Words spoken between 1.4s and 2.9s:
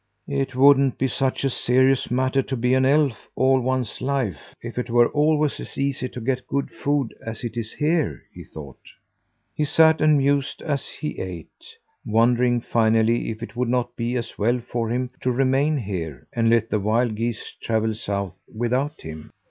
a serious matter to be an